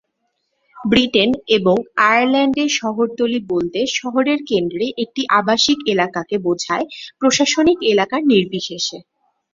[0.77, 1.75] Britain এবং
[2.05, 6.85] আয়ারল্যান্ডে শহরতলি বলতে শহরের কেন্দ্রে একটি আবাসিক এলাকাকে বোঝায়,
[7.19, 8.97] প্রশাসনিক এলাকা নির্বিশেষে।